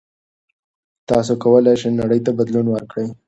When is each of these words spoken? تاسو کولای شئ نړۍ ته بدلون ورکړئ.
تاسو 1.09 1.31
کولای 1.43 1.75
شئ 1.81 1.89
نړۍ 2.01 2.19
ته 2.25 2.31
بدلون 2.39 2.67
ورکړئ. 2.71 3.07